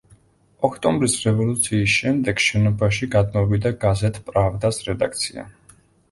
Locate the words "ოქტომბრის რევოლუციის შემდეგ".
0.67-2.41